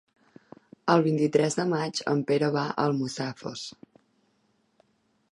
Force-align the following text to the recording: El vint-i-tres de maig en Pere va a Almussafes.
El 0.93 1.03
vint-i-tres 1.07 1.57
de 1.59 1.65
maig 1.73 2.01
en 2.13 2.23
Pere 2.31 2.49
va 2.55 2.63
a 2.71 2.85
Almussafes. 2.85 3.67